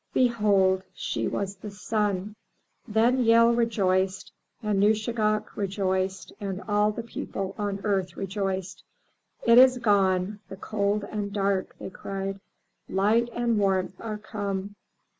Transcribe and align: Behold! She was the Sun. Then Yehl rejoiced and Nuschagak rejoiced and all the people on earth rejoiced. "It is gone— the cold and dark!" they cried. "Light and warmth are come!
Behold! 0.15 0.81
She 0.95 1.27
was 1.27 1.57
the 1.57 1.69
Sun. 1.69 2.35
Then 2.87 3.23
Yehl 3.23 3.55
rejoiced 3.55 4.31
and 4.63 4.79
Nuschagak 4.81 5.55
rejoiced 5.55 6.33
and 6.41 6.59
all 6.67 6.91
the 6.91 7.03
people 7.03 7.53
on 7.55 7.79
earth 7.83 8.17
rejoiced. 8.17 8.83
"It 9.43 9.59
is 9.59 9.77
gone— 9.77 10.39
the 10.49 10.57
cold 10.57 11.03
and 11.03 11.31
dark!" 11.31 11.75
they 11.77 11.91
cried. 11.91 12.39
"Light 12.89 13.29
and 13.35 13.59
warmth 13.59 13.93
are 14.01 14.17
come! 14.17 14.73